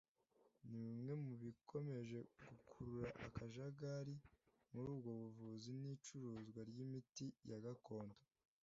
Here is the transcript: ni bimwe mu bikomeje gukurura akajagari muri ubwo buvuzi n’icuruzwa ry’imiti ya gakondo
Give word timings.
ni 0.69 0.77
bimwe 0.87 1.13
mu 1.23 1.33
bikomeje 1.43 2.17
gukurura 2.49 3.09
akajagari 3.27 4.15
muri 4.73 4.89
ubwo 4.95 5.09
buvuzi 5.19 5.69
n’icuruzwa 5.81 6.61
ry’imiti 6.69 7.25
ya 7.49 7.59
gakondo 7.65 8.17